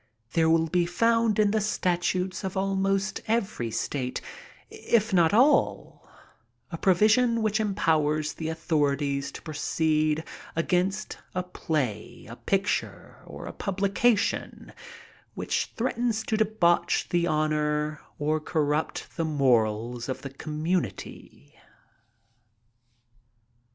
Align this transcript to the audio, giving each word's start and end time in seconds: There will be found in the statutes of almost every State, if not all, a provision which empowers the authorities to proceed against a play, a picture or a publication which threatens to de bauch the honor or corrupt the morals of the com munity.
There 0.33 0.49
will 0.49 0.65
be 0.65 0.87
found 0.87 1.37
in 1.37 1.51
the 1.51 1.61
statutes 1.61 2.43
of 2.43 2.57
almost 2.57 3.21
every 3.27 3.69
State, 3.69 4.19
if 4.71 5.13
not 5.13 5.31
all, 5.31 6.09
a 6.71 6.77
provision 6.79 7.43
which 7.43 7.59
empowers 7.59 8.33
the 8.33 8.49
authorities 8.49 9.31
to 9.31 9.43
proceed 9.43 10.23
against 10.55 11.19
a 11.35 11.43
play, 11.43 12.25
a 12.27 12.35
picture 12.35 13.21
or 13.27 13.45
a 13.45 13.53
publication 13.53 14.73
which 15.35 15.67
threatens 15.75 16.23
to 16.23 16.35
de 16.35 16.45
bauch 16.45 17.07
the 17.09 17.27
honor 17.27 18.01
or 18.17 18.39
corrupt 18.39 19.07
the 19.17 19.23
morals 19.25 20.09
of 20.09 20.23
the 20.23 20.31
com 20.31 20.63
munity. 20.63 21.51